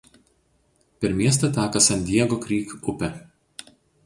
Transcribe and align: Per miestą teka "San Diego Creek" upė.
Per 1.03 1.13
miestą 1.19 1.49
teka 1.57 1.83
"San 1.89 2.07
Diego 2.09 2.41
Creek" 2.47 2.75
upė. 2.95 3.13